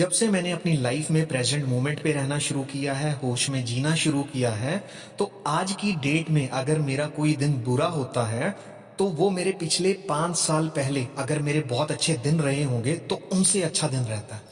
जब 0.00 0.10
से 0.10 0.28
मैंने 0.28 0.50
अपनी 0.52 0.72
लाइफ 0.76 1.10
में 1.10 1.26
प्रेजेंट 1.26 1.64
मोमेंट 1.64 2.02
पे 2.02 2.12
रहना 2.12 2.38
शुरू 2.38 2.62
किया 2.62 2.92
है, 2.94 3.12
होश 3.12 3.48
में 3.50 3.64
जीना 3.64 3.94
शुरू 3.94 4.22
किया 4.22 4.50
है 4.50 4.76
तो 5.18 5.44
आज 5.46 5.72
की 5.72 5.92
डेट 5.92 6.30
में 6.30 6.48
अगर 6.48 6.78
मेरा 6.78 7.06
कोई 7.06 7.34
दिन 7.36 7.52
बुरा 7.62 7.86
होता 7.86 8.26
है 8.26 8.50
तो 8.98 9.04
वो 9.04 9.30
मेरे 9.30 9.52
पिछले 9.52 9.92
पाँच 10.08 10.36
साल 10.36 10.68
पहले 10.68 11.06
अगर 11.18 11.38
मेरे 11.38 11.60
बहुत 11.60 11.90
अच्छे 11.90 12.12
दिन 12.24 12.40
रहे 12.40 12.64
होंगे 12.64 12.94
तो 12.94 13.20
उनसे 13.32 13.62
अच्छा 13.62 13.88
दिन 13.88 14.00
रहता 14.00 14.36
है। 14.36 14.49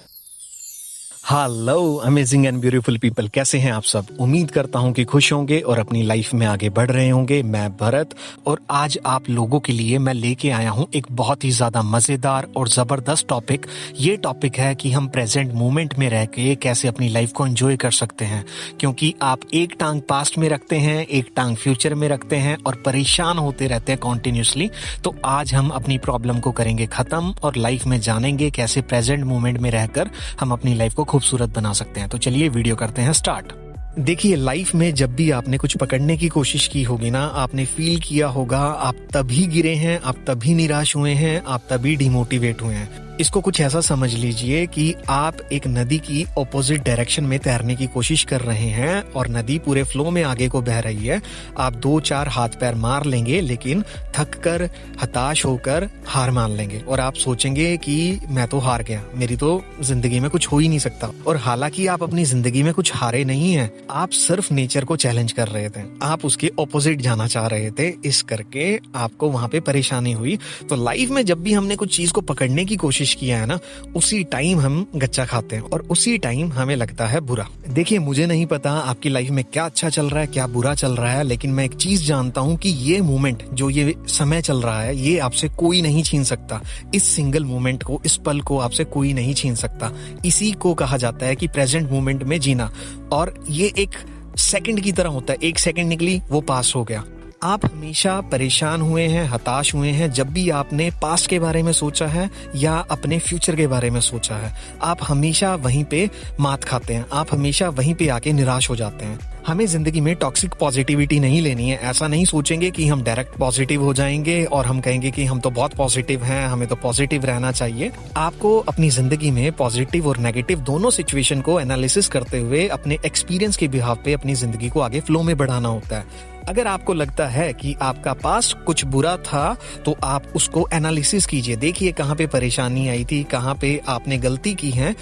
Hello 1.29 1.95
amazing 1.97 2.45
and 2.47 2.61
beautiful 2.61 2.97
people 2.99 3.27
कैसे 3.29 3.59
हैं 3.59 3.73
आप 3.73 3.83
सब? 3.83 4.07
उम्मीद 4.21 4.51
करता 4.51 4.79
हूँ 4.79 4.93
कि 4.93 5.05
खुश 5.05 5.33
होंगे 5.33 5.59
और 5.61 5.79
अपनी 5.79 6.03
लाइफ 6.03 6.33
में 6.35 6.45
आगे 6.47 6.69
बढ़ 6.69 6.91
रहे 6.91 7.09
होंगे। 7.09 7.43
मैं 7.43 7.69
भरत 7.77 8.15
और 8.47 8.61
आज 8.71 8.99
आप 9.07 9.29
लोगों 9.31 9.61
के 9.61 9.73
लिए 9.73 9.99
मैं 9.99 10.15
लेके 10.15 10.51
आया 10.51 10.71
हूँ 10.71 10.87
एक 10.95 11.07
बहुत 11.11 11.45
ही 11.45 11.51
ज़्यादा 11.51 11.83
मज़ेदार 11.83 12.47
और 12.57 12.69
ज़बरदस्त 12.69 13.27
टॉपिक 13.29 13.67
ये 13.99 14.17
टॉपिक 14.17 14.59
है 14.59 14.75
कि 14.75 14.93
हम 14.93 15.09
प्रेजेंट 15.09 15.53
मोमेंट 15.55 15.95
में 15.99 16.09
रह 16.11 16.25
के 16.27 16.55
कैसे 16.57 16.89
अपनी 16.89 17.09
लाइफ 17.09 17.33
को 17.33 17.47
एंजॉय 17.47 17.77
कर 17.77 17.91
सकते 17.91 18.25
हैं। 18.25 18.45
क्योंकि 18.81 19.15
आप 19.23 19.41
एक 19.55 19.75
टांग 19.81 20.01
पास्ट 20.09 20.39
में 20.39 20.49
रखते 20.49 20.77
हैं, 20.77 21.07
एक 21.07 21.31
टांग 21.37 21.57
फ्यूचर 21.57 21.95
में 21.95 22.09
रखते 22.09 22.37
हैं 22.37 22.57
और 22.67 22.83
परेशान 22.87 23.39
होते 23.39 23.67
रहते 23.67 23.93
हैं 23.93 24.01
कॉन्टिन्यूसली 24.01 24.71
तो 25.05 25.15
आज 25.25 25.55
हम 25.55 25.69
अपनी 25.71 25.99
प्रॉब्लम 25.99 26.41
को 26.41 26.53
करेंगे 26.53 26.87
खत्म 26.89 27.35
और 27.43 27.57
लाइफ 27.57 27.87
में 27.87 28.01
जानेंगे 28.01 28.51
कैसे 28.51 28.83
प्रेजेंट 28.85 29.25
मोमेंट 29.25 29.59
में 29.59 29.71
रहकर 29.71 30.11
हम 30.41 30.53
अपनी 30.53 30.75
लाइफ 30.75 30.95
को 30.95 31.05
खूबसूरत 31.19 31.49
बना 31.49 31.73
सकते 31.73 32.01
हैं। 32.01 32.09
तो 32.09 32.19
चलिए 32.19 32.49
वीडियो 32.49 32.77
करते 32.77 33.03
हैं 33.03 33.13
स्टार्ट। 33.13 33.53
देखिए 33.99 34.37
लाइफ 34.37 34.75
में 34.75 34.95
जब 34.95 35.15
भी 35.15 35.31
आपने 35.31 35.59
कुछ 35.59 35.77
पकड़ने 35.77 36.17
की 36.17 36.29
कोशिश 36.29 36.67
की 36.67 36.83
होगी 36.83 37.11
ना, 37.11 37.25
आपने 37.25 37.65
फील 37.65 38.01
किया 38.01 38.29
होगा, 38.29 38.59
आप 38.59 38.95
तभी 38.95 39.47
गिरे 39.47 39.75
हैं, 39.75 40.01
आप 40.01 40.17
तभी 40.27 40.55
निराश 40.55 40.97
हुए 40.97 41.13
हैं, 41.13 41.43
आप 41.49 41.63
तभी 41.71 41.97
डिमोटिवेट 41.97 42.63
हुए 42.63 42.75
हैं। 42.75 43.08
इसको 43.21 43.41
कुछ 43.41 43.61
ऐसा 43.61 43.81
समझ 43.81 44.13
लीजिए 44.15 44.67
कि 44.67 44.95
आप 45.09 45.37
एक 45.53 45.67
नदी 45.67 45.99
की 45.99 46.25
ऑपोजिट 46.39 46.83
डायरेक्शन 46.83 47.25
में 47.25 47.39
तैरने 47.39 47.75
की 47.77 47.87
कोशिश 47.87 48.23
कर 48.25 48.41
रहे 48.41 48.69
हैं 48.69 49.03
और 49.13 49.29
नदी 49.29 49.59
पूरे 49.59 49.83
फ्लो 49.83 50.11
में 50.11 50.23
आगे 50.23 50.49
को 50.49 50.61
बह 50.63 50.79
रही 50.79 51.07
है। 51.07 51.21
आप 51.59 51.75
दो 51.77 51.99
चार 52.01 52.29
हाथ 52.29 52.49
पैर 52.61 52.75
मार 52.75 53.05
लेंगे, 53.05 53.41
लेकिन 53.41 53.83
थक 54.17 54.35
कर, 54.45 54.69
हताश 55.03 55.45
होकर 55.45 55.89
हार 56.07 56.31
मान 56.31 56.53
लेंगे। 56.53 56.79
और 56.79 57.01
आप 57.01 57.15
सोचेंगे 57.15 57.77
कि 57.77 58.21
मैं 58.29 58.47
तो 58.49 58.59
हार 58.59 58.83
गया, 58.83 59.03
मेरी 59.15 59.37
तो 59.37 59.63
ज़िंदगी 59.83 60.21
में 60.21 60.31
कुछ 60.31 60.47
हो 60.47 60.59
ही 60.59 60.69
नहीं 60.69 60.79
सकता। 60.79 61.11
और 61.27 61.37
हालाँकि 61.39 61.87
आप 61.87 62.03
अपनी 62.03 62.25
ज़िंदगी 62.25 62.63
में 62.63 62.73
कुछ 62.75 62.93
हारे 62.95 63.25
नहीं 63.25 63.53
है, 63.53 63.71
आप 63.91 64.11
सिर्फ़ 64.11 64.53
नेचर 64.55 64.85
को 64.85 64.97
चैलेंज 64.97 65.33
कर 65.33 65.49
रहे 65.49 65.69
थे। 65.69 65.83
आप 66.03 66.25
उसके 66.25 66.51
ऑपोजिट 66.59 67.01
जाना 67.01 67.27
चाह 67.27 67.47
रहे 67.47 67.71
थे, 67.71 67.89
इस 68.05 68.23
करके 68.23 68.75
आपको 68.97 69.31
वहाँ 69.31 69.49
पे 69.49 69.61
परेशानी 69.61 70.13
हुई। 70.13 70.39
तो 70.71 70.77
लाइफ 70.77 71.11
में 71.11 71.25
जब 71.25 71.43
भी 71.43 71.53
हमने 71.53 71.77
कुछ 71.77 71.97
चीज़ 71.97 72.13
को 72.13 72.21
पकड़ने 72.23 72.65
की 72.65 72.77
कोशिश 72.77 73.08
कोशिश 73.09 73.21
किया 73.21 73.39
है 73.39 73.47
ना, 73.47 73.59
उसी 73.97 74.23
टाइम 74.25 74.61
हम 74.61 74.87
गच्चा 74.97 75.25
खाते 75.25 75.57
हैं 75.57 75.63
और 75.63 75.81
उसी 75.91 76.17
टाइम 76.19 76.53
हमें 76.53 76.77
लगता 76.77 77.07
है 77.07 77.21
बुरा। 77.21 77.47
देखिए, 77.69 77.99
मुझे 77.99 78.27
नहीं 78.27 78.47
पता 78.47 78.71
आपकी 78.71 79.09
लाइफ 79.09 79.31
में 79.31 79.45
क्या 79.45 79.65
अच्छा 79.65 79.89
चल 79.89 80.09
रहा 80.09 80.21
है, 80.21 80.27
क्या 80.27 80.47
बुरा 80.47 80.75
चल 80.75 80.93
रहा 80.93 81.13
है, 81.13 81.25
लेकिन 81.25 81.51
मैं 81.51 81.65
एक 81.65 81.75
चीज़ 81.75 82.05
जानता 82.05 82.41
हूँ 82.41 82.57
कि 82.57 82.69
ये 82.69 83.01
मोमेंट 83.01 83.43
जो 83.53 83.71
ये 83.71 83.95
समय 84.09 84.43
चल 84.43 84.63
रहा 84.63 84.81
है, 84.83 84.97
ये 84.97 85.19
आपसे 85.19 85.49
कोई 85.49 85.83
नहीं 85.83 86.03
छीन 86.03 86.25
सकता। 86.25 86.61
इस 86.95 87.05
सिंगल 87.05 87.45
मोमेंट 87.45 87.83
को, 87.83 88.01
इस 88.07 88.17
पल 88.17 88.41
को 88.41 88.59
आपसे 88.59 88.85
कोई 88.85 89.13
नहीं 89.13 89.35
छीन 89.35 89.55
सकता। 89.55 89.93
इसी 90.25 90.53
को 90.53 90.75
कहा 90.75 90.97
जाता 90.97 91.27
है 91.27 91.37
कि 91.37 91.49
प्रेजेंट 91.49 91.91
मोमेंट 91.91 92.23
में 92.23 92.41
जीना। 92.41 92.71
और 93.13 93.35
ये 93.51 93.73
एक 93.79 93.91
सेकंड 94.39 94.81
की 94.81 94.93
तरह 94.93 95.09
होता 95.09 95.33
है। 95.33 95.39
एक 95.43 95.59
सेकंड 95.59 95.89
निकली, 95.89 96.21
वो 96.31 96.41
पास 96.41 96.73
हो 96.77 96.85
गया। 96.85 97.05
आप 97.43 97.65
हमेशा 97.65 98.21
परेशान 98.21 98.81
हुए 98.81 99.03
हैं, 99.03 99.25
हताश 99.29 99.75
हुए 99.75 99.89
हैं, 99.89 100.11
जब 100.13 100.29
भी 100.29 100.49
आपने 100.51 100.91
पास्ट 101.03 101.29
के 101.31 101.39
बारे 101.39 101.63
में 101.63 101.73
सोचा 101.73 102.07
है 102.07 102.29
या 102.57 102.73
अपने 102.91 103.19
फ्यूचर 103.19 103.57
के 103.57 103.67
बारे 103.67 103.91
में 103.91 104.01
सोचा 104.01 104.37
है। 104.37 104.53
आप 104.83 104.99
हमेशा 105.03 105.55
वहीं 105.55 105.85
पे 105.85 106.09
मात 106.41 106.65
खाते 106.65 106.95
हैं, 106.95 107.05
आप 107.13 107.33
हमेशा 107.33 107.69
वहीं 107.69 107.95
पे 107.95 108.09
आके 108.09 108.33
निराश 108.33 108.71
हो 108.71 108.77
जाते 108.77 109.05
हैं। 109.05 109.19
हमें 109.47 109.65
ज़िंदगी 109.67 110.01
में 110.01 110.15
टॉक्सिक 110.17 110.55
पॉजिटिविटी 110.55 111.21
नहीं 111.21 111.41
लेनी 111.41 111.69
है, 111.71 111.79
ऐसा 111.81 112.09
नहीं 112.09 112.25
सोचेंगे 112.25 112.71
कि 112.71 112.87
हम 112.89 113.03
डायरेक्ट 113.03 113.37
पॉजिटिव 113.39 113.83
हो 113.83 113.93
जाएँगे 113.95 114.45
और 114.45 114.67
हम 114.67 114.81
कहेंगे 114.81 115.11
कि 115.11 115.25
हम 115.25 115.41
तो 115.41 115.51
बहुत 115.51 115.75
पॉजिटिव 115.75 116.25
हैं, 116.25 116.47
हमें 116.49 116.67
तो 116.69 116.77
पॉजिटिव 116.77 117.25
रहना 117.25 117.53
चाहिए। 117.53 117.93
आपको 118.17 118.59
अपनी 118.59 118.91
ज़िंदगी 118.91 119.31
में 119.31 119.53
पॉजिटिव 119.53 120.09
और 120.09 120.19
नेगेटिव 120.19 120.61
दोनों 120.61 120.91
सिचुएशन 120.91 121.41
को 121.41 121.61
एनालिसिस 121.61 122.09
करते 122.09 122.39
हुए 122.39 122.67
अपने 122.69 122.99
एक्सपीरियंस 123.07 123.57
के 123.57 123.69
बिहाव 123.69 123.99
पे 124.05 124.13
अपनी 124.13 124.35
ज़िंदगी 124.35 124.69
को 124.69 124.81
आगे 124.81 125.01
फ्लो 125.01 125.23
में 125.23 125.37
बढ़ाना 125.37 125.69
होता 125.69 125.97
है। 125.97 126.37
अगर 126.49 126.67
आपको 126.67 126.95
लगता 126.95 127.27
है 127.27 127.53
कि 127.53 127.75
आपका 127.83 128.13
पास 128.15 128.53
कुछ 128.67 128.85
बुरा 128.87 129.17
था 129.17 129.57
तो 129.85 129.97
आप 130.05 130.33
उसको 130.37 130.69
एनालिसिस 130.73 131.27
कीजिए। 131.27 131.57
देखिए 131.57 131.93
कहाँ 131.93 132.17
पे 132.17 132.27
परेशानी 132.27 132.89
आई 132.89 133.05
थी, 133.05 133.23
कहाँ 133.25 133.55
पे 133.55 133.81
आपने 133.89 134.19
गलती 134.19 134.55
की 134.55 134.71
है। 134.71 134.95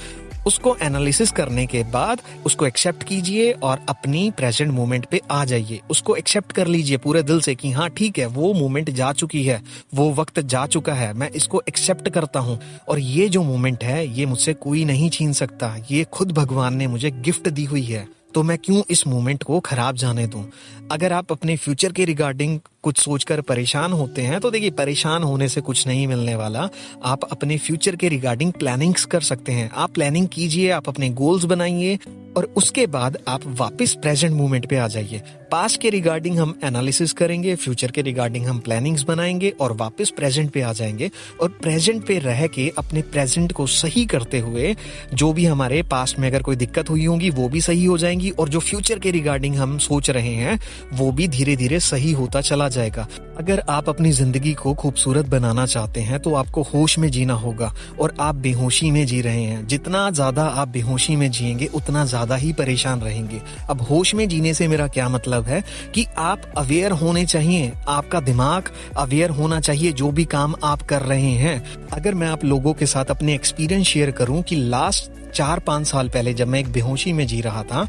उसको 0.46 0.76
एनालिसिस 0.82 1.30
करने 1.30 1.66
के 1.66 1.82
बाद 1.84 2.20
उसको 2.46 2.66
एक्सेप्ट 2.66 3.02
कीजिए 3.02 3.50
और 3.52 3.80
अपनी 3.88 4.30
प्रेजेंट 4.30 4.70
मोमेंट 4.72 5.06
पे 5.06 5.20
आ 5.30 5.44
जाइए। 5.44 5.80
उसको 5.90 6.16
एक्सेप्ट 6.16 6.52
कर 6.52 6.66
लीजिए 6.66 6.96
पूरे 6.96 7.22
दिल 7.22 7.40
से 7.40 7.54
कि 7.54 7.70
हाँ 7.70 7.88
ठीक 7.90 8.18
है, 8.18 8.26
वो 8.26 8.52
मोमेंट 8.54 8.90
जा 8.90 9.12
चुकी 9.12 9.42
है, 9.44 9.60
वो 9.94 10.10
वक्त 10.12 10.40
जा 10.40 10.66
चुका 10.66 10.94
है, 10.94 11.12
मैं 11.12 11.30
इसको 11.30 11.62
एक्सेप्ट 11.68 12.08
करता 12.08 12.40
हूँ। 12.40 12.58
और 12.88 12.98
ये 12.98 13.28
जो 13.28 13.42
मोमेंट 13.42 13.84
है, 13.84 14.06
ये 14.18 14.26
मुझसे 14.26 14.54
कोई 14.54 14.84
नहीं 14.84 15.10
छीन 15.10 15.32
सकता। 15.32 15.74
ये 15.90 16.04
खुद 16.04 16.32
भगवान 16.32 16.76
ने 16.76 16.86
मुझे 16.86 17.10
गिफ्ट 17.10 17.48
दी 17.48 17.64
हुई 17.64 17.84
है। 17.84 18.06
तो 18.36 18.42
मैं 18.42 18.56
क्यों 18.58 18.82
इस 18.90 19.06
मोमेंट 19.06 19.42
को 19.42 19.60
खराब 19.60 19.96
जाने 19.96 20.26
दूँ? 20.26 20.44
अगर 20.92 21.12
आप 21.12 21.32
अपने 21.32 21.56
फ्यूचर 21.56 21.92
के 21.92 22.04
रिगार्डिंग 22.04 22.58
कुछ 22.82 22.98
सोचकर 22.98 23.40
परेशान 23.40 23.92
होते 23.92 24.22
हैं 24.22 24.40
तो 24.40 24.50
देखिए, 24.50 24.70
परेशान 24.70 25.22
होने 25.22 25.48
से 25.48 25.60
कुछ 25.60 25.86
नहीं 25.86 26.06
मिलने 26.06 26.34
वाला। 26.34 26.68
आप 27.04 27.24
अपने 27.24 27.58
फ्यूचर 27.58 27.96
के 27.96 28.08
रिगार्डिंग 28.08 28.52
प्लानिंग्स 28.52 29.04
कर 29.04 29.20
सकते 29.20 29.52
हैं। 29.52 29.70
आप 29.70 29.90
प्लानिंग 29.90 30.28
कीजिए, 30.28 30.70
आप 30.70 30.88
अपने 30.88 31.08
गोल्स 31.10 31.44
बनाइए 31.44 31.98
और 32.36 32.44
उसके 32.56 32.86
बाद 32.86 33.18
आप 33.28 33.40
वापस 33.46 33.96
प्रेजेंट 34.02 34.34
मोमेंट 34.34 34.66
पे 34.66 34.76
आ 34.76 34.88
जाइए। 34.88 35.22
पास 35.52 35.76
के 35.76 35.90
रिगार्डिंग 35.90 36.38
हम 36.38 36.58
एनालिसिस 36.64 37.12
करेंगे 37.12 37.54
फ्यूचर 37.54 37.90
के 37.90 38.02
रिगार्डिंग 38.02 38.46
हम 38.46 38.58
प्लानिंग्स 38.58 39.02
बनाएँगे 39.02 39.50
और 39.50 39.72
वापस 39.72 40.10
प्रेजेंट 40.10 40.50
पे 40.50 40.60
आ 40.60 40.72
जाएँगे। 40.72 41.10
और 41.40 41.48
प्रेजेंट 41.48 42.06
पे 42.06 42.18
रह 42.18 42.46
के 42.46 42.72
अपने 42.78 43.02
प्रेजेंट 43.02 43.52
को 43.52 43.66
सही 43.66 44.06
करते 44.06 44.38
हुए 44.38 44.76
जो 45.14 45.32
भी 45.32 45.44
हमारे 45.44 45.82
पास्ट 45.82 46.18
में 46.18 46.28
अगर 46.28 46.42
कोई 46.42 46.56
दिक्कत 46.56 46.90
हुई 46.90 47.04
होगी, 47.04 47.30
वो 47.30 47.48
भी 47.48 47.60
सही 47.60 47.84
हो 47.84 47.98
जाएँगी 47.98 48.30
और 48.30 48.48
जो 48.48 48.60
फ्यूचर 48.60 48.98
के 48.98 49.10
रिगार्डिंग 49.10 49.56
हम 49.56 49.78
सोच 49.78 50.10
रहे 50.10 50.34
हैं, 50.34 50.60
वो 50.92 51.12
भी 51.12 51.28
धीरे 51.28 51.56
धीरे 51.56 51.80
सही 51.80 52.12
होता 52.12 52.40
चला 52.40 52.68
जाएगा। 52.68 53.08
अगर 53.38 53.62
आप 53.68 53.88
अपनी 53.88 54.10
ज़िंदगी 54.12 54.52
को 54.54 54.72
खूबसूरत 54.74 55.26
बनाना 55.26 55.64
चाहते 55.66 56.00
हैं 56.00 56.20
तो 56.20 56.34
आपको 56.34 56.62
होश 56.62 56.98
में 56.98 57.08
जीना 57.10 57.34
होगा 57.34 57.72
और 58.00 58.14
आप 58.20 58.34
बेहोशी 58.34 58.90
में 58.90 59.06
जी 59.06 59.20
रहे 59.20 59.42
हैं। 59.42 59.66
जितना 59.66 60.10
ज़्यादा 60.10 60.44
आप 60.44 60.68
बेहोशी 60.68 61.16
में 61.16 61.30
जिएँगे, 61.30 61.66
उतना 61.66 62.04
ज़्यादा 62.04 62.36
ही 62.36 62.52
परेशान 62.52 63.00
रहेंगे। 63.00 63.40
अब 63.70 63.82
होश 63.82 64.14
में 64.14 64.28
जीने 64.28 64.54
से 64.54 64.68
मेरा 64.68 64.86
क्या 64.88 65.08
मतलब 65.08 65.44
है? 65.44 65.62
कि 65.94 66.06
आप 66.18 66.42
अवेयर 66.58 66.92
होने 66.92 67.26
चाहिए। 67.26 67.72
आपका 67.88 68.20
दिमाग 68.20 68.70
अवेयर 68.96 69.30
होना 69.30 69.60
चाहिए, 69.60 69.92
जो 69.92 70.10
भी 70.10 70.24
काम 70.24 70.54
आप 70.64 70.82
कर 70.82 71.02
रहे 71.02 71.30
हैं। 71.34 71.62
अगर 71.92 72.14
मैं 72.14 72.28
आप 72.28 72.44
लोगों 72.44 72.74
के 72.74 72.86
साथ 72.86 73.04
अपने 73.04 73.34
एक्सपीरियंस 73.34 73.86
शेयर 73.86 74.10
करूँ 74.10 74.42
कि 74.42 74.56
लास्ट 74.56 75.10
चार 75.36 75.58
पाँच 75.58 75.86
साल 75.86 76.08
पहले 76.08 76.32
जब 76.34 76.48
मैं 76.48 76.60
एक 76.60 76.68
बेहोशी 76.72 77.12
में 77.12 77.26
जी 77.26 77.40
रहा 77.40 77.62
था, 77.62 77.86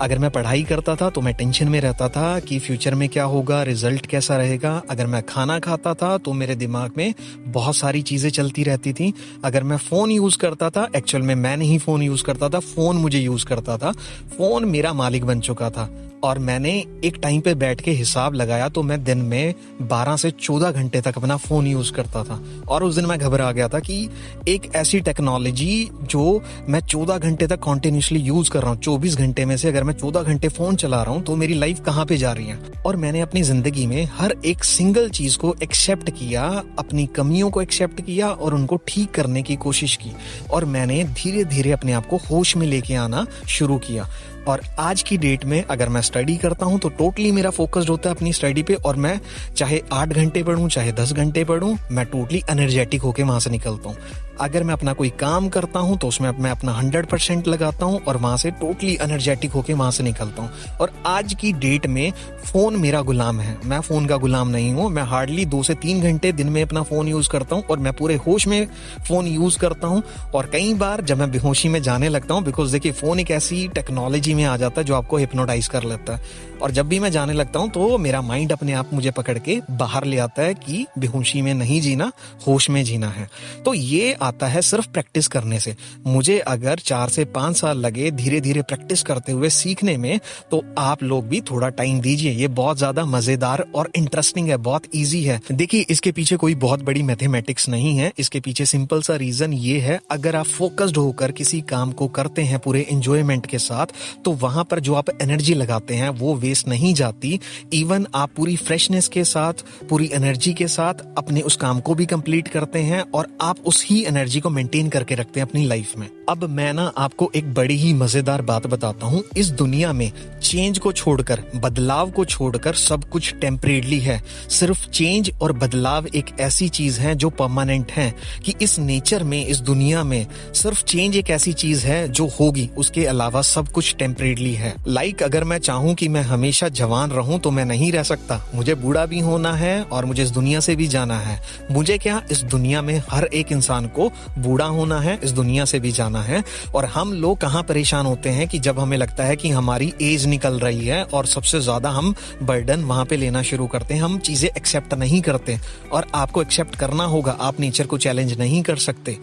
अगर 0.00 0.18
मैं 0.18 0.30
पढ़ाई 0.30 0.62
करता 0.62 0.94
था 0.96 1.08
तो 1.10 1.20
मैं 1.20 1.32
टेंशन 1.34 1.68
में 1.68 1.80
रहता 1.80 2.08
था 2.08 2.38
कि 2.40 2.58
फ्यूचर 2.58 2.94
में 2.94 3.08
क्या 3.08 3.24
होगा, 3.24 3.62
रिज़ल्ट 3.62 4.06
कैसा 4.06 4.36
रहेगा। 4.36 4.70
अगर 4.90 5.06
मैं 5.06 5.22
खाना 5.22 5.58
खाता 5.58 5.94
था 5.94 6.16
तो 6.18 6.32
मेरे 6.32 6.54
दिमाग 6.54 6.92
में 6.96 7.14
बहुत 7.46 7.76
सारी 7.76 8.02
चीज़ें 8.02 8.30
चलती 8.30 8.64
रहती 8.64 8.92
थी। 8.92 9.12
अगर 9.44 9.62
मैं 9.62 9.76
फ़ोन 9.78 10.10
यूज़ 10.10 10.38
करता 10.38 10.70
था, 10.70 10.88
एक्चुअल 10.96 11.22
में 11.22 11.34
मैं 11.34 11.56
नहीं 11.56 11.78
फ़ोन 11.78 12.02
यूज़ 12.02 12.24
करता 12.24 12.48
था, 12.48 12.60
फ़ोन 12.60 12.96
मुझे 12.96 13.18
यूज़ 13.18 13.46
करता 13.46 13.78
था। 13.78 13.92
फ़ोन 14.36 14.64
मेरा 14.64 14.92
मालिक 14.92 15.24
बन 15.24 15.40
चुका 15.40 15.70
था। 15.70 15.88
और 16.24 16.38
मैंने 16.38 16.72
एक 17.04 17.18
टाइम 17.22 17.40
पे 17.40 17.54
बैठ 17.54 17.80
के 17.80 17.90
हिसाब 17.90 18.34
लगाया 18.34 18.68
तो 18.68 18.82
मैं 18.82 19.02
दिन 19.04 19.18
में 19.18 19.54
12 19.82 20.16
से 20.16 20.30
14 20.30 20.70
घंटे 20.70 21.00
तक 21.00 21.16
अपना 21.16 21.36
फ़ोन 21.36 21.66
यूज़ 21.66 21.92
करता 21.92 22.24
था। 22.24 22.40
और 22.68 22.84
उस 22.84 22.94
दिन 22.94 23.06
मैं 23.06 23.18
घबरा 23.18 23.52
गया 23.52 23.68
था 23.68 23.80
कि 23.80 24.08
एक 24.48 24.70
ऐसी 24.76 25.00
टेक्नोलॉजी 25.00 25.90
जो 26.02 26.42
मैं 26.68 26.80
14 26.80 27.18
घंटे 27.18 27.46
तक 27.46 27.60
कॉन्टिन्यूसली 27.60 28.20
यूज़ 28.20 28.50
कर 28.50 28.62
रहा 28.62 28.70
हूँ 28.70 28.80
24 28.80 29.16
घंटे 29.16 29.44
में 29.44 29.56
से 29.56 29.68
अगर 29.68 29.84
मैं 29.84 29.94
14 29.94 30.22
घंटे 30.22 30.48
फ़ोन 30.48 30.76
चला 30.76 31.02
रहा 31.02 31.14
हूँ 31.14 31.22
तो 31.22 31.36
मेरी 31.36 31.54
लाइफ 31.54 31.80
कहाँ 31.80 32.06
पे 32.06 32.16
जा 32.16 32.32
रही 32.32 32.46
है? 32.46 32.58
और 32.86 32.96
मैंने 32.96 33.20
अपनी 33.20 33.42
ज़िंदगी 33.42 33.86
में 33.86 34.04
हर 34.12 34.36
एक 34.44 34.64
सिंगल 34.64 35.08
चीज़ 35.08 35.38
को 35.38 35.54
एक्सेप्ट 35.62 36.10
किया, 36.10 36.42
अपनी 36.78 37.06
कमियों 37.06 37.50
को 37.50 37.62
एक्सेप्ट 37.62 38.00
किया 38.00 38.28
और 38.28 38.54
उनको 38.54 38.76
ठीक 38.88 39.10
करने 39.10 39.42
की 39.42 39.56
कोशिश 39.56 39.96
की। 39.96 40.12
और 40.50 40.64
मैंने 40.64 41.04
धीरे 41.04 41.44
धीरे 41.44 41.72
अपने 41.72 41.92
आप 41.92 42.06
को 42.06 42.16
होश 42.16 42.56
में 42.56 42.66
लेके 42.66 42.94
आना 42.94 43.26
शुरू 43.48 43.78
किया। 43.78 44.08
और 44.48 44.60
आज 44.78 45.02
की 45.02 45.16
डेट 45.18 45.44
में 45.44 45.62
अगर 45.64 45.88
मैं 45.88 46.00
स्टडी 46.02 46.36
करता 46.36 46.66
हूँ 46.66 46.78
तो 46.78 46.88
टोटली 46.90 47.32
मेरा 47.32 47.50
फोकस्ड 47.50 47.88
होता 47.90 48.10
है 48.10 48.16
अपनी 48.16 48.32
स्टडी 48.32 48.62
पे, 48.62 48.74
और 48.74 48.96
मैं 48.96 49.18
चाहे 49.56 49.80
आठ 49.92 50.08
घंटे 50.08 50.42
पढ़ूं, 50.42 50.68
चाहे 50.68 50.92
दस 50.92 51.12
घंटे 51.12 51.44
पढ़ूं, 51.44 51.76
मैं 51.90 52.06
टोटली 52.06 52.42
एनर्जेटिक 52.50 53.02
होकर 53.02 53.24
वहाँ 53.24 53.40
से 53.40 53.50
निकलता 53.50 53.88
हूँ। 53.88 53.96
अगर 54.40 54.62
मैं 54.64 54.72
अपना 54.74 54.92
कोई 54.92 55.08
काम 55.20 55.48
करता 55.48 55.78
हूँ 55.78 55.96
तो 55.98 56.08
उसमें 56.08 56.30
मैं 56.32 56.50
अपना 56.50 56.72
हंड्रेड 56.72 57.06
परसेंट 57.06 57.48
लगाता 57.48 57.86
हूँ, 57.86 58.00
और 58.00 58.16
वहाँ 58.16 58.36
से 58.36 58.50
टोटली 58.52 58.96
एनर्जेटिक 59.02 59.52
होकर 59.52 59.74
वहाँ 59.74 59.90
से 59.90 60.02
निकलता 60.02 60.42
हूँ। 60.42 60.76
और 60.80 60.92
आज 61.06 61.34
की 61.40 61.52
डेट 61.54 61.86
में 61.86 62.12
फ़ोन 62.44 62.76
मेरा 62.76 63.00
गुलाम 63.02 63.40
है। 63.40 63.56
मैं 63.64 63.80
फ़ोन 63.80 64.06
का 64.06 64.16
गुलाम 64.16 64.48
नहीं 64.48 64.72
हूँ, 64.74 64.88
मैं 64.90 65.02
हार्डली 65.04 65.44
दो 65.46 65.62
से 65.62 65.74
तीन 65.76 66.00
घंटे 66.02 66.32
दिन 66.32 66.48
में 66.48 66.62
अपना 66.62 66.82
फ़ोन 66.82 67.08
यूज़ 67.08 67.28
करता 67.30 67.56
हूँ, 67.56 67.64
और 67.64 67.78
मैं 67.78 67.92
पूरे 67.92 68.14
होश 68.18 68.46
में 68.46 68.66
फ़ोन 69.08 69.26
यूज़ 69.26 69.58
करता 69.58 69.88
हूँ। 69.88 70.02
और 70.34 70.46
कई 70.52 70.72
बार 70.74 71.00
जब 71.02 71.18
मैं 71.18 71.30
बेहोशी 71.30 71.68
में 71.68 71.80
जाने 71.82 72.08
लगता 72.08 72.34
हूँ 72.34 72.44
बिकॉज़ 72.44 72.72
देखिए 72.72 72.92
फ़ोन 72.92 73.20
एक 73.20 73.30
ऐसी 73.30 73.66
टेक्नोलॉजी 73.74 74.34
में 74.40 74.44
आ 74.46 74.56
जाता 74.56 74.80
है, 74.80 74.86
जो 74.86 74.94
आपको 74.94 75.16
हिप्नोटाइज 75.18 75.68
कर 75.68 75.82
लेता 75.84 76.16
है। 76.16 76.48
और 76.60 76.70
जब 76.70 76.88
भी 76.88 76.98
मैं 76.98 77.10
जाने 77.12 77.32
लगता 77.32 77.58
हूँ 77.58 77.70
तो 77.70 77.96
मेरा 77.98 78.20
माइंड 78.22 78.52
अपने 78.52 78.72
आप 78.72 78.92
मुझे 78.94 79.10
पकड़ 79.10 79.38
के 79.38 79.60
बाहर 79.72 80.04
ले 80.04 80.18
आता 80.18 80.42
है 80.42 80.54
कि 80.56 80.84
बेहोशी 80.98 81.40
में 81.42 81.52
नहीं 81.54 81.80
जीना, 81.80 82.10
होश 82.46 82.68
में 82.70 82.82
जीना 82.84 83.08
है। 83.08 83.28
तो 83.64 83.74
ये 83.74 84.12
आता 84.22 84.46
है 84.46 84.62
सिर्फ़ 84.62 84.88
प्रैक्टिस 84.88 85.28
करने 85.28 85.60
से। 85.60 85.74
मुझे 86.06 86.38
अगर 86.38 86.78
चार 86.80 87.08
से 87.08 87.24
पाँच 87.26 87.56
साल 87.56 87.78
लगे 87.78 88.10
धीरे 88.12 88.40
धीरे 88.40 88.62
प्रैक्टिस 88.62 89.02
करते 89.02 89.32
हुए 89.32 89.48
सीखने 89.50 89.96
में 89.96 90.18
तो 90.50 90.62
आप 90.78 91.02
लोग 91.02 91.28
भी 91.28 91.40
थोड़ा 91.42 91.68
टाइम 91.70 92.00
दीजिए। 92.00 92.32
ये 92.32 92.48
बहुत 92.50 92.78
ज़्यादा 92.78 93.04
मज़ेदार 93.06 93.64
और 93.74 93.90
इंटरेस्टिंग 93.96 94.48
है, 94.48 94.56
बहुत 94.58 94.82
ईजी 94.94 95.22
है। 95.24 95.40
देखिए, 95.52 95.86
इसके 95.90 96.12
पीछे 96.12 96.36
कोई 96.36 96.54
बहुत 96.56 96.82
बड़ी 96.82 97.02
मैथमेटिक्स 97.02 97.68
नहीं 97.68 97.96
है। 97.96 98.12
इसके 98.18 98.40
पीछे 98.40 98.66
सिंपल 98.66 99.02
सा 99.02 99.16
रीजन 99.16 99.52
ये 99.54 99.78
है, 99.80 99.98
अगर 100.10 100.36
आप 100.36 100.46
फोकस्ड 100.48 100.96
होकर 100.96 101.32
किसी 101.32 101.60
काम 101.62 101.92
को 101.92 102.08
करते 102.10 102.42
हैं 102.42 102.58
पूरे 102.58 102.80
इंजॉयमेंट 102.82 103.46
के 103.46 103.58
साथ 103.60 103.86
तो 104.24 104.32
वहाँ 104.32 104.64
पर 104.64 104.80
जो 104.80 104.94
आप 104.94 105.10
एनर्जी 105.22 105.54
लगाते 105.54 105.94
हैं, 105.94 106.08
वो 106.08 106.34
वेस्ट 106.34 106.68
नहीं 106.68 106.94
जाती। 106.94 107.38
इवन 107.72 108.06
आप 108.14 108.30
पूरी 108.36 108.56
फ्रेशनेस 108.56 109.08
के 109.08 109.24
साथ, 109.24 109.52
पूरी 109.88 110.10
एनर्जी 110.12 110.52
के 110.54 110.68
साथ 110.68 110.94
अपने 111.18 111.40
उस 111.40 111.56
काम 111.56 111.80
को 111.80 111.94
भी 111.94 112.06
कंप्लीट 112.06 112.48
करते 112.48 112.78
हैं 112.78 113.04
और 113.14 113.28
आप 113.40 113.58
उस 113.66 113.84
ही 113.86 114.04
एनर्जी 114.04 114.40
को 114.40 114.50
मेंटेन 114.50 114.88
करके 114.88 115.14
रखते 115.14 115.40
हैं 115.40 115.46
अपनी 115.46 115.66
लाइफ 115.66 115.96
में। 115.98 116.08
अब 116.28 116.44
मैं 116.44 116.72
ना 116.72 116.92
आपको 116.96 117.30
एक 117.34 117.52
बड़ी 117.54 117.76
ही 117.76 117.92
मज़ेदार 117.92 118.42
बात 118.42 118.66
बताता 118.66 119.06
हूँ। 119.06 119.22
इस 119.36 119.48
दुनिया 119.50 119.92
में 119.92 120.12
चेंज 120.42 120.78
को 120.78 120.92
छोड़कर, 120.92 121.42
बदलाव 121.56 122.10
को 122.10 122.24
छोड़कर 122.24 122.74
सब 122.74 123.04
कुछ 123.04 123.34
टेम्परेली 123.34 123.98
है। 123.98 124.22
सिर्फ़ 124.50 124.88
चेंज 124.88 125.30
और 125.42 125.52
बदलाव 125.52 126.06
एक 126.06 126.30
ऐसी 126.40 126.68
चीज़ 126.68 127.00
है 127.00 127.14
जो 127.14 127.30
परमानेंट 127.30 127.92
है 127.92 128.14
कि 128.44 128.54
इस 128.62 128.78
नेचर 128.78 129.22
में, 129.22 129.46
इस 129.46 129.60
दुनिया 129.60 130.04
में 130.04 130.26
सिर्फ़ 130.54 130.84
चेंज 130.84 131.16
एक 131.16 131.30
ऐसी 131.30 131.52
चीज़ 131.52 131.86
है 131.86 132.08
जो 132.08 132.26
होगी। 132.40 132.68
उसके 132.78 133.04
अलावा 133.06 133.42
सब 133.42 133.68
कुछ 133.68 133.94
टेम्परेली 134.10 134.52
है। 134.54 134.74
लाइक 134.88 135.10
like 135.10 135.24
अगर 135.24 135.44
मैं 135.44 135.58
चाहूँ 135.58 135.94
कि 135.94 136.08
मैं 136.08 136.22
हमेशा 136.22 136.68
जवान 136.70 137.10
रहूँ 137.10 137.38
तो 137.40 137.50
मैं 137.50 137.64
नहीं 137.64 137.90
रह 137.92 138.02
सकता। 138.02 138.40
मुझे 138.54 138.74
बूढ़ा 138.74 139.04
भी 139.06 139.20
होना 139.20 139.52
है 139.52 139.82
और 139.82 140.04
मुझे 140.04 140.22
इस 140.22 140.30
दुनिया 140.30 140.60
से 140.60 140.76
भी 140.76 140.86
जाना 140.86 141.18
है। 141.18 141.40
मुझे 141.70 141.98
क्या 141.98 142.20
इस 142.30 142.42
दुनिया 142.42 142.82
में 142.82 143.02
हर 143.10 143.24
एक 143.24 143.52
इंसान 143.52 143.86
को 143.86 144.10
बूढ़ा 144.38 144.64
होना 144.64 145.00
है, 145.00 145.18
इस 145.24 145.30
दुनिया 145.30 145.64
से 145.64 145.80
भी 145.80 145.92
जाना 145.92 146.22
है? 146.22 146.42
और 146.74 146.84
हम 146.84 147.12
लोग 147.12 147.38
कहाँ 147.38 147.62
परेशान 147.62 148.06
होते 148.06 148.28
हैं 148.28 148.48
कि 148.48 148.58
जब 148.58 148.78
हमें 148.78 148.96
लगता 148.98 149.24
है 149.24 149.36
कि 149.36 149.50
हमारी 149.50 149.92
एज 150.02 150.26
निकल 150.26 150.58
रही 150.58 150.86
है 150.86 151.02
और 151.04 151.26
सबसे 151.26 151.60
ज़्यादा 151.60 151.90
हम 151.90 152.14
बर्डन 152.42 152.84
वहाँ 152.84 153.04
पे 153.04 153.16
लेना 153.16 153.42
शुरू 153.42 153.66
करते 153.66 153.94
हैं, 153.94 154.02
हम 154.02 154.18
चीज़ें 154.18 154.48
एक्सेप्ट 154.48 154.94
नहीं 154.94 155.20
करते। 155.22 155.58
और 155.92 156.06
आपको 156.14 156.42
एक्सेप्ट 156.42 156.76
करना 156.76 157.04
होगा, 157.04 157.36
आप 157.40 157.60
नेचर 157.60 157.86
को 157.86 157.98
चैलेंज 157.98 158.38
नहीं 158.38 158.62
कर 158.62 158.76
सकते। 158.78 159.18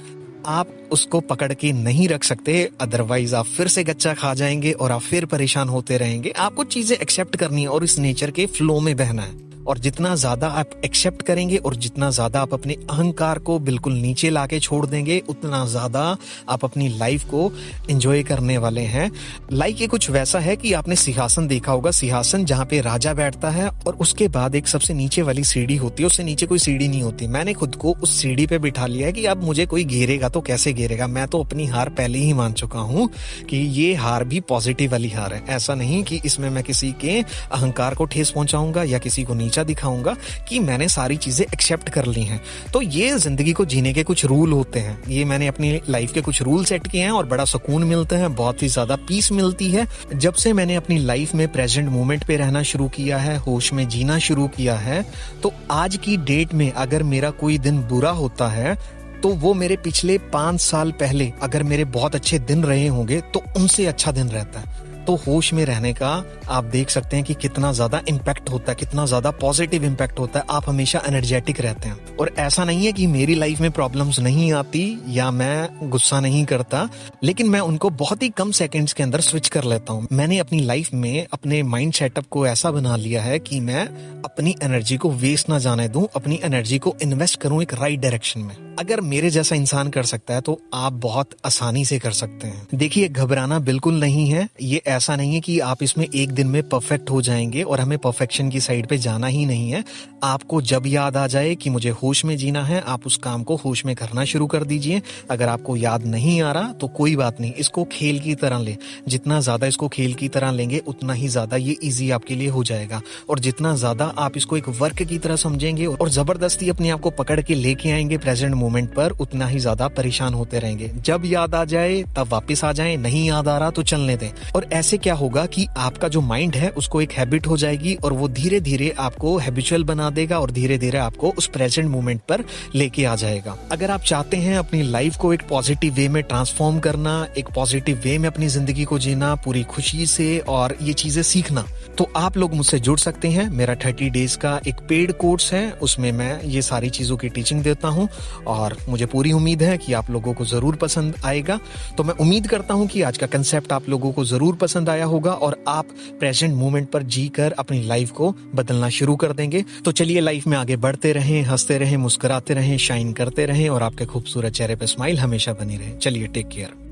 आप 0.45 0.67
उसको 0.91 1.19
पकड़ 1.19 1.53
के 1.53 1.71
नहीं 1.71 2.07
रख 2.07 2.23
सकते 2.23 2.69
अदरवाइज़ 2.81 3.35
आप 3.35 3.45
फिर 3.45 3.67
से 3.67 3.83
गच्चा 3.83 4.13
खा 4.13 4.33
जाएँगे 4.33 4.71
और 4.71 4.91
आप 4.91 5.01
फिर 5.01 5.25
परेशान 5.25 5.69
होते 5.69 5.97
रहेंगे। 5.97 6.29
आपको 6.29 6.63
चीज़ें 6.63 6.97
एक्सेप्ट 6.97 7.35
करनी 7.35 7.61
है 7.61 7.67
और 7.67 7.83
इस 7.83 7.99
नेचर 7.99 8.31
के 8.31 8.45
फ्लो 8.45 8.79
में 8.79 8.97
बहना 8.97 9.21
है। 9.21 9.46
और 9.67 9.77
जितना 9.77 10.15
ज़्यादा 10.15 10.47
आप 10.49 10.69
एक्सेप्ट 10.85 11.21
करेंगे 11.21 11.57
और 11.57 11.75
जितना 11.77 12.09
ज़्यादा 12.09 12.41
आप 12.41 12.53
अपने 12.53 12.73
अहंकार 12.89 13.39
को 13.39 13.57
बिल्कुल 13.59 13.93
नीचे 13.95 14.29
लाके 14.29 14.59
छोड़ 14.59 14.85
देंगे, 14.85 15.21
उतना 15.29 15.65
ज़्यादा 15.67 16.01
आप 16.49 16.63
अपनी 16.65 16.87
लाइफ 16.89 17.23
को 17.25 17.51
एंजॉय 17.89 18.23
करने 18.23 18.57
वाले 18.57 18.81
हैं। 18.83 19.11
लाइक 19.53 19.81
ये 19.81 19.87
कुछ 19.87 20.09
वैसा 20.09 20.39
है 20.39 20.55
कि 20.55 20.73
आपने 20.73 20.95
सिंहासन 20.97 21.47
देखा 21.47 21.71
होगा, 21.71 21.91
सिंहासन 21.91 22.45
जहाँ 22.45 22.65
पे 22.65 22.81
राजा 22.81 23.13
बैठता 23.13 23.49
है 23.49 23.67
और 23.87 23.95
उसके 23.97 24.27
बाद 24.29 24.55
एक 24.55 24.67
सबसे 24.67 24.93
नीचे 24.93 25.21
वाली 25.21 25.43
सीढ़ी 25.43 25.75
होती 25.77 26.03
है, 26.03 26.07
उससे 26.07 26.23
नीचे 26.23 26.45
कोई 26.45 26.59
सीढ़ी 26.59 26.87
नहीं 26.87 27.01
होती। 27.01 27.27
मैंने 27.27 27.53
खुद 27.53 27.75
को 27.75 27.93
उस 27.93 28.15
सीढ़ी 28.17 28.47
पे 28.47 28.57
बिठा 28.59 28.85
लिया 28.87 29.07
है 29.07 29.13
कि 29.13 29.25
अब 29.25 29.43
मुझे 29.43 29.65
कोई 29.65 29.83
घेरेगा 29.83 30.29
तो 30.29 30.41
कैसे 30.41 30.73
घेरेगा? 30.73 31.07
मैं 31.07 31.27
तो 31.27 31.43
अपनी 31.43 31.65
हार 31.67 31.89
पहले 31.91 32.19
ही 32.19 32.33
मान 32.33 32.53
चुका 32.53 32.79
हूँ 32.81 33.09
कि 33.49 33.57
ये 33.57 33.93
हार 33.95 34.23
भी 34.23 34.39
पॉजिटिव 34.49 34.91
वाली 34.91 35.09
हार 35.09 35.33
है। 35.33 35.43
ऐसा 35.49 35.75
नहीं 35.75 36.03
कि 36.03 36.21
इसमें 36.25 36.49
मैं 36.49 36.63
किसी 36.63 36.91
के 37.01 37.19
अहंकार 37.19 37.95
को 37.95 38.05
ठेस 38.07 38.31
पहुंचाऊँगा 38.31 38.83
या 38.85 38.99
किसी 38.99 39.23
को 39.23 39.33
नीचे 39.33 39.56
नीचा 39.57 39.63
दिखाऊँगा 39.63 40.15
कि 40.47 40.59
मैंने 40.59 40.87
सारी 40.87 41.17
चीज़ें 41.17 41.45
एक्सेप्ट 41.45 41.89
कर 41.89 42.05
ली 42.07 42.23
हैं। 42.23 42.41
तो 42.73 42.81
ये 42.81 43.17
ज़िंदगी 43.17 43.53
को 43.53 43.65
जीने 43.65 43.93
के 43.93 44.03
कुछ 44.03 44.25
रूल 44.25 44.51
होते 44.53 44.79
हैं। 44.79 44.97
ये 45.09 45.25
मैंने 45.25 45.47
अपनी 45.47 45.81
लाइफ 45.89 46.13
के 46.13 46.21
कुछ 46.21 46.41
रूल 46.41 46.65
सेट 46.65 46.87
किए 46.87 47.01
हैं 47.01 47.11
और 47.11 47.25
बड़ा 47.25 47.45
सुकून 47.45 47.83
मिलता 47.85 48.17
है, 48.17 48.27
बहुत 48.29 48.63
ही 48.63 48.67
ज़्यादा 48.67 48.95
पीस 49.07 49.31
मिलती 49.31 49.69
है। 49.71 49.87
जब 50.15 50.33
से 50.35 50.53
मैंने 50.53 50.75
अपनी 50.75 50.97
लाइफ 50.99 51.33
में 51.35 51.47
प्रेजेंट 51.51 51.89
मोमेंट 51.89 52.23
पे 52.23 52.37
रहना 52.37 52.63
शुरू 52.63 52.87
किया 52.89 53.17
है, 53.17 53.37
होश 53.39 53.71
में 53.73 53.87
जीना 53.89 54.17
शुरू 54.19 54.47
किया 54.49 54.75
है 54.77 55.05
तो 55.43 55.53
आज 55.71 55.97
की 55.97 56.17
डेट 56.19 56.53
में 56.53 56.71
अगर 56.71 57.03
मेरा 57.05 57.29
कोई 57.33 57.57
दिन 57.59 57.81
बुरा 57.83 58.09
होता 58.13 58.47
है 58.49 58.75
तो 59.23 59.29
वो 59.35 59.53
मेरे 59.53 59.75
पिछले 59.77 60.17
पाँच 60.33 60.59
साल 60.61 60.91
पहले 60.99 61.31
अगर 61.43 61.63
मेरे 61.63 61.85
बहुत 61.93 62.15
अच्छे 62.15 62.39
दिन 62.41 62.63
रहे 62.63 62.87
होंगे 62.87 63.19
तो 63.33 63.43
उनसे 63.57 63.85
अच्छा 63.85 64.11
दिन 64.11 64.27
रहता 64.29 64.59
है। 64.59 64.76
तो 65.07 65.15
होश 65.17 65.51
में 65.53 65.63
रहने 65.65 65.93
का 65.93 66.09
आप 66.49 66.63
देख 66.65 66.89
सकते 66.89 67.15
हैं 67.15 67.25
कि 67.25 67.33
कितना 67.33 67.71
ज़्यादा 67.73 68.01
इम्पैक्ट 68.09 68.49
होता 68.49 68.71
है, 68.71 68.75
कितना 68.75 69.05
ज़्यादा 69.05 69.31
पॉजिटिव 69.33 69.85
इम्पैक्ट 69.85 70.19
होता 70.19 70.39
है। 70.39 70.45
आप 70.49 70.69
हमेशा 70.69 71.01
एनर्जेटिक 71.07 71.61
रहते 71.61 71.89
हैं। 71.89 72.15
और 72.17 72.33
ऐसा 72.39 72.63
नहीं 72.63 72.85
है 72.85 72.91
कि 72.91 73.07
मेरी 73.07 73.35
लाइफ 73.35 73.59
में 73.61 73.69
प्रॉब्लम्स 73.71 74.19
नहीं 74.19 74.51
आती 74.53 74.83
या 75.09 75.29
मैं 75.31 75.89
गुस्सा 75.89 76.19
नहीं 76.19 76.43
करता, 76.45 76.87
लेकिन 77.23 77.49
मैं 77.49 77.59
उनको 77.61 77.89
बहुत 77.91 78.23
ही 78.23 78.29
कम 78.29 78.51
सेकेंड्स 78.53 78.93
के 78.93 79.03
अंदर 79.03 79.21
स्विच 79.21 79.47
कर 79.47 79.63
लेता 79.63 79.93
हूँ। 79.93 80.07
मैंने 80.11 80.39
अपनी 80.39 80.59
लाइफ 80.61 80.93
में 80.93 81.25
अपने 81.33 81.63
माइंड 81.65 81.93
सेटअप 81.93 82.25
को 82.31 82.45
ऐसा 82.47 82.71
बना 82.71 82.95
लिया 82.95 83.21
है 83.21 83.39
कि 83.39 83.59
मैं 83.59 83.87
अपनी 84.25 84.55
एनर्जी 84.63 84.97
को 84.97 85.11
वेस्ट 85.11 85.49
ना 85.49 85.59
जाने 85.59 85.87
दूँ, 85.87 86.07
अपनी 86.15 86.39
एनर्जी 86.43 86.77
को 86.79 86.95
इन्वेस्ट 87.01 87.39
करूँ 87.41 87.61
एक 87.61 87.73
राइट 87.73 87.99
डायरेक्शन 87.99 88.39
में। 88.39 88.55
अगर 88.79 89.01
मेरे 89.01 89.29
जैसा 89.29 89.55
इंसान 89.55 89.89
कर 89.89 90.03
सकता 90.05 90.33
है 90.33 90.41
तो 90.41 90.59
आप 90.73 90.93
बहुत 90.95 91.29
आसानी 91.45 91.83
से 91.85 91.97
कर 91.99 92.11
सकते 92.11 92.47
हैं। 92.47 92.67
देखिए, 92.75 93.07
घबराना 93.09 93.59
बिल्कुल 93.61 93.99
नहीं 93.99 94.27
है। 94.27 94.47
ये 94.61 94.81
ऐसा 94.97 95.15
नहीं 95.15 95.33
है 95.33 95.39
कि 95.39 95.59
आप 95.61 95.83
इसमें 95.83 96.05
एक 96.05 96.31
दिन 96.31 96.47
में 96.47 96.61
परफेक्ट 96.69 97.09
हो 97.09 97.21
जाएँगे 97.21 97.63
और 97.63 97.79
हमें 97.79 97.97
परफेक्शन 97.99 98.49
की 98.49 98.59
साइड 98.59 98.87
पे 98.87 98.97
जाना 98.97 99.27
ही 99.27 99.45
नहीं 99.45 99.71
है। 99.71 99.83
आपको 100.23 100.61
जब 100.63 100.87
याद 100.87 101.17
आ 101.17 101.25
जाए 101.27 101.53
कि 101.55 101.69
मुझे 101.69 101.89
होश 101.93 102.23
में 102.25 102.35
जीना 102.37 102.63
है, 102.63 102.81
आप 102.81 103.05
उस 103.05 103.17
काम 103.17 103.43
को 103.43 103.55
होश 103.55 103.85
में 103.85 103.95
करना 103.95 104.23
शुरू 104.25 104.47
कर 104.47 104.63
दीजिए। 104.63 105.01
अगर 105.29 105.49
आपको 105.49 105.75
याद 105.75 106.05
नहीं 106.05 106.41
आ 106.41 106.51
रहा 106.51 106.71
तो 106.73 106.87
कोई 106.89 107.15
बात 107.15 107.41
नहीं, 107.41 107.53
इसको 107.53 107.83
खेल 107.91 108.19
की 108.19 108.35
तरह 108.35 108.59
ले। 108.59 108.75
जितना 109.07 109.39
ज़्यादा 109.39 109.67
इसको 109.67 109.87
खेल 109.87 110.13
की 110.13 110.27
तरह 110.29 110.51
लेंगे, 110.51 110.81
उतना 110.87 111.13
ही 111.13 111.27
ज़्यादा 111.27 111.57
ये 111.57 111.75
ईजी 111.83 112.09
आपके 112.11 112.35
लिए 112.35 112.49
हो 112.49 112.63
जाएगा। 112.63 113.01
और 113.29 113.39
जितना 113.39 113.75
ज़्यादा 113.75 114.05
आप 114.17 114.37
इसको 114.37 114.57
एक 114.57 114.69
वर्क 114.79 115.01
की 115.03 115.17
तरह 115.17 115.35
समझेंगे 115.35 115.85
और 115.85 116.09
ज़बरदस्ती 116.09 116.69
अपने 116.69 116.89
आप 116.89 116.99
को 116.99 117.09
पकड़ 117.13 117.39
के 117.41 117.55
लेके 117.55 117.91
आएँगे 117.91 118.17
प्रेजेंट 118.17 118.55
मोमेंट 118.55 118.93
पर, 118.93 119.11
उतना 119.11 119.47
ही 119.47 119.59
ज़्यादा 119.59 119.87
परेशान 119.87 120.33
होते 120.33 120.59
रहेंगे। 120.59 120.91
जब 121.05 121.25
याद 121.25 121.55
आ 121.55 121.63
जाए, 121.65 122.01
तब 122.15 122.27
वापिस 122.29 122.63
आ 122.63 122.71
जाए। 122.71 122.95
नहीं 122.97 123.27
याद 123.27 123.47
आ 123.47 123.57
रहा 123.57 123.69
तो 123.69 123.83
चलने 123.83 124.15
दें। 124.17 124.29
और 124.55 124.65
ऐसे 124.73 124.86
क्या 124.97 125.13
होगा 125.13 125.45
कि 125.45 125.65
आपका 125.77 126.07
जो 126.07 126.21
माइंड 126.21 126.55
है, 126.55 126.69
उसको 126.71 127.01
एक 127.01 127.11
हैबिट 127.11 127.47
हो 127.47 127.57
जाएगी 127.57 127.95
और 127.95 128.13
वो 128.13 128.27
धीरे 128.29 128.59
धीरे 128.59 128.89
आपको 128.99 129.37
हैबिचुअल 129.37 129.83
बना 129.83 130.09
देगा 130.09 130.39
और 130.39 130.51
धीरे 130.51 130.77
धीरे 130.77 130.97
आपको 130.97 131.29
उस 131.29 131.47
प्रेजेंट 131.47 131.89
मोमेंट 131.89 132.21
पर 132.21 132.43
लेके 132.75 133.05
आ 133.05 133.15
जाएगा। 133.15 133.57
अगर 133.71 133.91
आप 133.91 134.01
चाहते 134.03 134.37
हैं 134.37 134.57
अपनी 134.57 134.81
लाइफ 134.83 135.17
को 135.17 135.33
एक 135.33 135.47
पॉजिटिव 135.49 135.93
वे 135.93 136.07
में 136.09 136.21
ट्रांसफॉर्म 136.23 136.79
करना, 136.79 137.27
एक 137.37 137.49
पॉजिटिव 137.55 138.01
वे 138.03 138.17
में 138.17 138.29
अपनी 138.29 138.47
ज़िंदगी 138.47 138.83
को 138.83 138.99
जीना, 138.99 139.33
पूरी 139.37 139.63
खुशी 139.65 140.05
से 140.07 140.37
और 140.39 140.75
ये 140.81 140.93
चीज़ें 140.95 141.21
सीखना 141.23 141.65
तो 141.97 142.09
आप 142.15 142.35
लोग 142.37 142.53
मुझसे 142.53 142.79
जुड़ 142.79 142.97
सकते 142.99 143.27
हैं। 143.27 143.49
मेरा 143.49 143.75
थर्टी 143.75 144.09
डेज़ 144.09 144.37
का 144.37 144.59
एक 144.67 144.79
पेड 144.89 145.11
कोर्स 145.17 145.51
है, 145.53 145.71
उसमें 145.73 146.11
मैं 146.11 146.41
ये 146.43 146.61
सारी 146.61 146.89
चीज़ों 146.89 147.17
की 147.17 147.29
टीचिंग 147.29 147.61
देता 147.63 147.87
हूँ 147.87 148.07
और 148.47 148.75
मुझे 148.89 149.05
पूरी 149.05 149.31
उम्मीद 149.31 149.63
है 149.63 149.77
कि 149.77 149.93
आप 149.93 150.09
लोगों 150.11 150.33
को 150.33 150.45
ज़रूर 150.45 150.75
पसंद 150.75 151.15
आएगा। 151.25 151.59
तो 151.97 152.03
मैं 152.03 152.13
उम्मीद 152.15 152.47
करता 152.47 152.73
हूँ 152.73 152.87
कि 152.87 153.01
आज 153.01 153.17
का 153.17 153.27
कंसेप्ट 153.27 153.71
आप 153.73 153.89
लोगों 153.89 154.11
को 154.11 154.25
ज़रूर 154.25 154.55
पसंद 154.77 154.89
आया 154.89 155.05
होगा 155.05 155.31
और 155.31 155.63
आप 155.67 155.87
प्रेजेंट 156.19 156.53
मोमेंट 156.55 156.89
पर 156.89 157.03
जी 157.03 157.27
कर 157.27 157.51
अपनी 157.51 157.81
लाइफ 157.83 158.11
को 158.11 158.31
बदलना 158.55 158.89
शुरू 158.89 159.15
कर 159.15 159.33
देंगे। 159.33 159.63
तो 159.85 159.91
चलिए 159.91 160.19
लाइफ 160.19 160.47
में 160.47 160.57
आगे 160.57 160.75
बढ़ते 160.75 161.13
रहें, 161.13 161.41
हँसते 161.43 161.77
रहें, 161.77 161.97
मुस्कुराते 161.97 162.53
रहें 162.53 162.77
शाइन 162.77 163.13
करते 163.13 163.45
रहें 163.45 163.69
और 163.69 163.83
आपके 163.83 164.05
खूबसूरत 164.05 164.53
चेहरे 164.53 164.75
पर 164.75 164.85
स्माइल 164.85 165.19
हमेशा 165.19 165.53
बनी 165.53 165.77
रहे। 165.77 165.97
चलिए 165.97 166.27
टेक 166.27 166.47
केयर 166.47 166.86